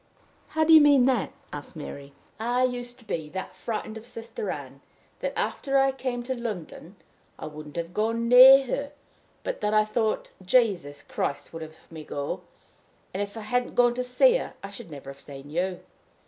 "How 0.57 0.63
do 0.63 0.73
you 0.73 0.81
mean 0.81 1.05
that?" 1.05 1.31
asked 1.53 1.75
Mary. 1.75 2.11
"I 2.39 2.63
used 2.63 2.97
to 2.97 3.05
be 3.05 3.29
that 3.29 3.55
frightened 3.55 3.97
of 3.97 4.05
Sister 4.07 4.49
Ann 4.49 4.81
that, 5.19 5.31
after 5.37 5.77
I 5.77 5.91
came 5.91 6.23
to 6.23 6.33
London, 6.33 6.95
I 7.37 7.45
wouldn't 7.45 7.75
have 7.75 7.93
gone 7.93 8.27
near 8.27 8.63
her, 8.65 8.93
but 9.43 9.61
that 9.61 9.75
I 9.75 9.85
thought 9.85 10.31
Jesus 10.43 11.03
Christ 11.03 11.53
would 11.53 11.61
have 11.61 11.77
me 11.91 12.03
go; 12.03 12.41
and, 13.13 13.21
if 13.21 13.37
I 13.37 13.41
hadn't 13.41 13.75
gone 13.75 13.93
to 13.93 14.03
see 14.03 14.37
her, 14.37 14.55
I 14.63 14.71
should 14.71 14.89
never 14.89 15.11
have 15.11 15.21
seen 15.21 15.51
you. 15.51 15.81